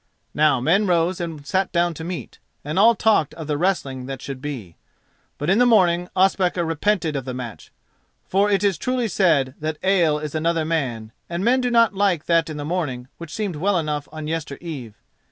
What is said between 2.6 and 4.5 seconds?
and all talked of the wrestling that should